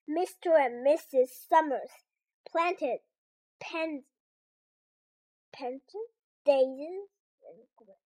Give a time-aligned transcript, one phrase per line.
[0.09, 0.59] Mr.
[0.59, 1.29] and Mrs.
[1.47, 1.89] Summers
[2.49, 2.99] planted
[3.61, 4.03] pens,
[5.53, 6.11] pensions,
[6.45, 7.07] daisies,
[7.47, 8.01] and grapes.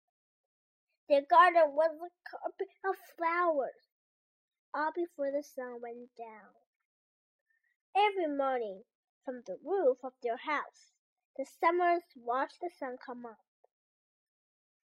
[1.10, 3.90] Their garden was a carpet of flowers,
[4.72, 6.54] all before the sun went down.
[7.96, 8.84] Every morning,
[9.24, 10.94] from the roof of their house,
[11.38, 13.40] the Summers watched the sun come up.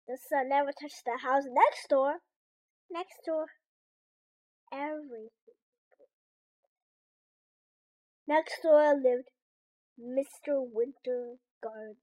[0.06, 2.20] The sun never touched the house next door.
[2.90, 3.46] Next door,
[4.72, 5.30] everything.
[8.26, 9.30] Next door lived
[10.00, 10.60] Mr.
[10.60, 11.96] Winter Garden.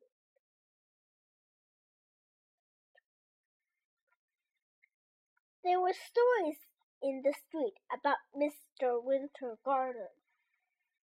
[5.63, 6.57] There were stories
[7.01, 8.99] in the street about Mr.
[9.01, 10.11] Wintergarten.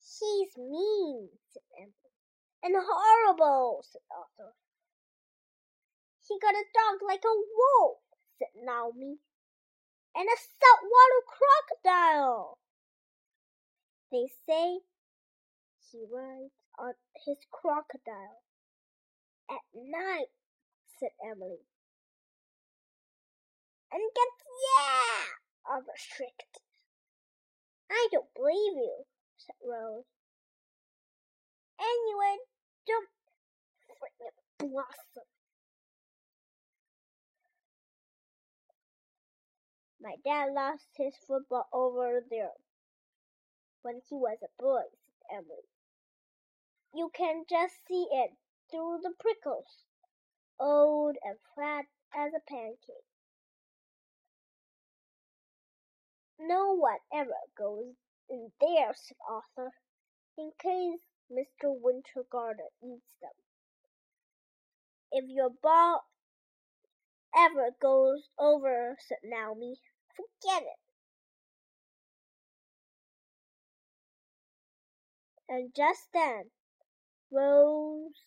[0.01, 2.17] He's mean, said Emily.
[2.63, 4.55] And horrible, said Arthur.
[6.27, 8.01] He got a dog like a wolf,
[8.39, 9.19] said Naomi.
[10.19, 12.59] And a saltwater crocodile.
[14.11, 14.81] They say
[15.93, 16.95] he rides on
[17.25, 18.43] his crocodile
[19.49, 20.35] at night,
[20.99, 21.63] said Emily.
[23.93, 26.59] And gets yeah, Arthur shrieked.
[27.89, 29.05] I don't believe you,
[29.37, 30.03] said Rose.
[31.79, 32.39] Anyway,
[32.89, 33.09] don't
[33.87, 35.38] freaking blossom.
[40.09, 42.55] My dad lost his football over there
[43.83, 45.69] when he was a boy, said Emily.
[46.95, 48.31] You can just see it
[48.71, 49.85] through the prickles,
[50.59, 51.85] old and flat
[52.17, 53.05] as a pancake.
[56.41, 57.93] No one ever goes
[58.31, 59.73] in there, said Arthur,
[60.39, 61.69] in case Mr.
[61.79, 63.37] Wintergarten eats them.
[65.13, 66.07] If your ball
[67.37, 69.79] ever goes over, said Naomi,
[70.19, 70.79] forget it.
[75.49, 76.51] And just then,
[77.31, 78.21] Rose's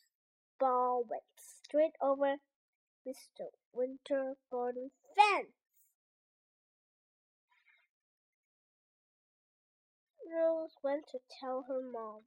[0.60, 2.38] ball went straight over
[3.06, 3.52] Mr.
[3.76, 5.54] Wintergarten's fence.
[10.34, 12.22] Rose went to tell her mom.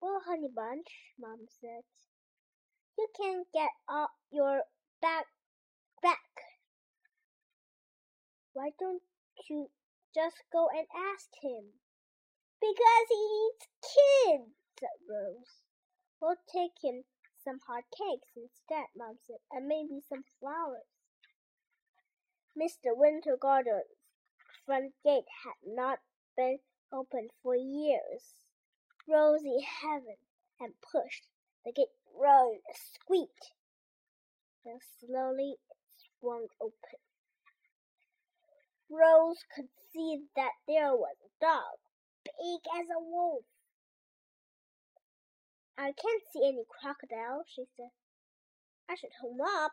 [0.00, 1.82] Well, Honey Bunch, Mom said,
[2.98, 4.62] you can get up your
[5.00, 5.26] back
[6.02, 6.51] back.
[8.54, 9.02] Why don't
[9.48, 9.70] you
[10.14, 11.80] just go and ask him?
[12.60, 15.62] Because he eats kids, said Rose.
[16.20, 17.04] We'll take him
[17.42, 20.86] some hot cakes instead, Mom said, and maybe some flowers.
[22.56, 22.94] Mr.
[22.94, 23.82] Wintergarten
[24.66, 25.98] front gate had not
[26.36, 26.58] been
[26.92, 28.34] opened for years.
[29.08, 30.16] Rosie heaven
[30.60, 31.26] and pushed.
[31.64, 33.52] The gate groaned squeaked.
[34.64, 35.76] Then slowly it
[36.20, 37.00] swung open.
[38.92, 41.78] Rose could see that there was a dog,
[42.24, 43.44] big as a wolf.
[45.78, 47.88] I can't see any crocodile, she said.
[48.90, 49.72] I should hold up,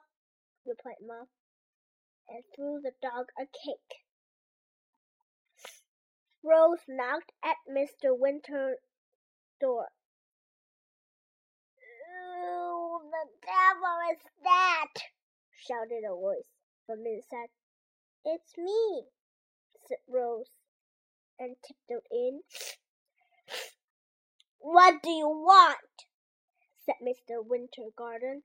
[0.65, 1.27] replied Mom,
[2.29, 4.05] and threw the dog a cake.
[6.41, 8.17] Rose knocked at Mr.
[8.17, 8.79] Winter's
[9.59, 9.89] door.
[12.07, 14.93] "Oh, the devil is that!"
[15.51, 16.47] shouted a voice
[16.85, 17.49] from inside.
[18.25, 19.07] "It's me,"
[19.87, 20.51] said Rose,
[21.39, 22.43] and tiptoed in.
[24.57, 26.05] "What do you want?"
[26.77, 27.41] said Mr.
[27.41, 28.43] Wintergarten.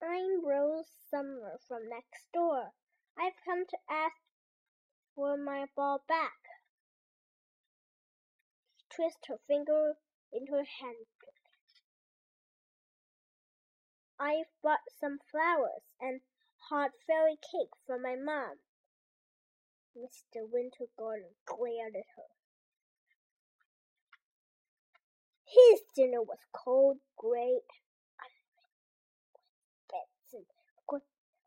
[0.00, 2.74] "I'm Rose Summer from next door.
[3.16, 4.22] I've come to ask
[5.16, 6.38] for my ball back.
[8.76, 9.98] She twisted her finger
[10.32, 11.82] into her handkerchief.
[14.18, 16.20] I've brought some flowers and
[16.68, 18.56] hot fairy cake for my mom.
[19.96, 20.42] Mr.
[20.44, 22.30] Wintergarten glared at her.
[25.44, 27.60] His dinner was cold, gray,
[28.20, 28.30] and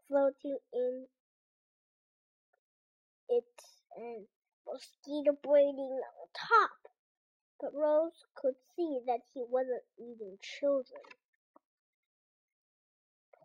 [0.10, 1.06] floating in
[3.30, 3.44] it
[3.96, 4.26] and
[4.66, 6.72] mosquito breeding on top.
[7.62, 11.19] But Rose could see that he wasn't eating children.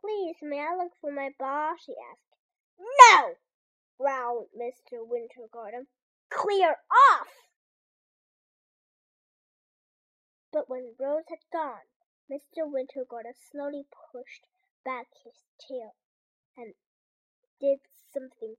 [0.04, 1.76] Please, may I look for my ball?
[1.82, 2.36] she asked.
[2.78, 3.36] No!
[3.98, 5.00] growled Mr.
[5.00, 5.86] Wintergarten.
[6.28, 6.76] Clear
[7.10, 7.28] off!
[10.52, 11.86] But when Rose had gone,
[12.30, 12.70] Mr.
[12.70, 14.46] Wintergarten slowly pushed
[14.84, 15.94] back his tail
[16.54, 16.74] and
[17.58, 17.78] did
[18.12, 18.56] something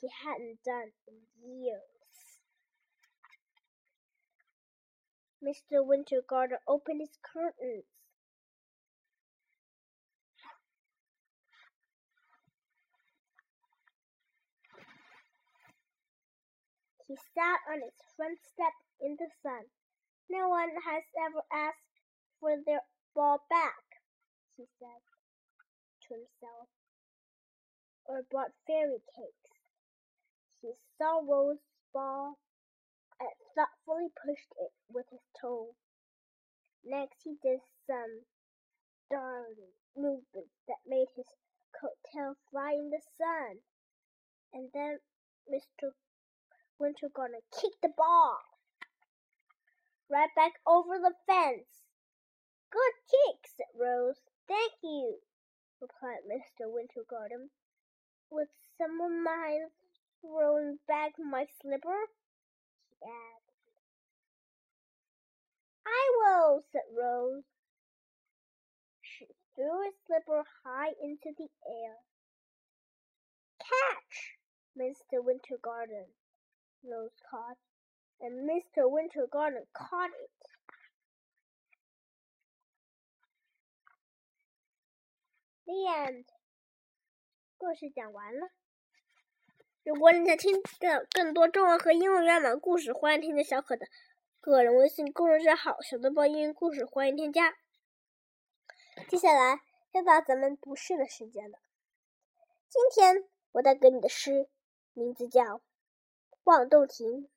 [0.00, 2.40] he hadn't done in years.
[5.40, 5.86] Mr.
[5.86, 7.84] Wintergarten opened his curtains.
[17.10, 19.64] He sat on his front step in the sun.
[20.28, 21.98] No one has ever asked
[22.38, 22.82] for their
[23.16, 23.82] ball back,
[24.56, 25.02] he said
[26.02, 26.68] to himself,
[28.04, 29.58] or brought fairy cakes.
[30.62, 32.38] He saw Rose's ball
[33.18, 35.74] and thoughtfully pushed it with his toe.
[36.84, 37.58] Next, he did
[37.88, 38.22] some
[39.10, 41.26] darting movements that made his
[41.74, 43.64] coat tail fly in the sun.
[44.52, 45.00] And then
[45.52, 45.90] Mr.
[46.80, 48.38] Wintergarten kicked the ball
[50.08, 51.84] right back over the fence.
[52.70, 54.16] Good kick, said Rose.
[54.48, 55.18] Thank you,
[55.80, 56.72] replied Mr.
[56.72, 57.50] Wintergarten.
[58.30, 58.48] Would
[58.78, 59.70] someone mind
[60.22, 62.06] throwing back my slipper?
[62.88, 63.74] he added.
[65.86, 67.44] I will, said Rose.
[69.02, 71.96] She threw a slipper high into the air.
[73.58, 74.38] Catch,
[74.78, 75.22] Mr.
[75.22, 76.06] Wintergarten.
[76.82, 77.58] Rose caught,
[78.20, 78.88] and Mr.
[78.88, 80.30] Winter Garden caught it.
[85.66, 86.24] The
[87.58, 88.48] 故事讲完了。
[89.84, 93.86] 如果你想听到更多中文和英文原版故事，欢迎添加小可的
[94.40, 97.56] 个人微信公众号“小豆包英语故事”，欢迎添加。
[99.08, 99.60] 接下来
[99.92, 101.58] 又到咱们读诗的时间了。
[102.68, 104.48] 今天我带给你的诗
[104.94, 105.62] 名字叫。
[106.50, 107.28] 望洞庭，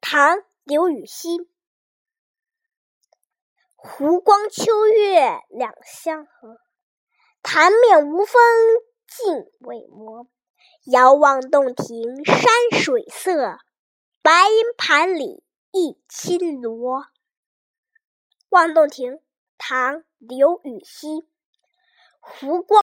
[0.00, 1.50] 唐·刘禹锡。
[3.76, 6.58] 湖光秋月两相和，
[7.42, 8.40] 潭面无风
[9.06, 10.26] 镜未磨。
[10.86, 13.58] 遥望洞庭山水色，
[14.22, 17.04] 白银盘里一青螺。
[18.48, 19.20] 望洞庭，
[19.58, 21.29] 唐·刘禹锡。
[22.20, 22.78] 湖光。